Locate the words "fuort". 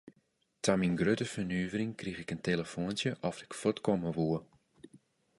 3.59-3.79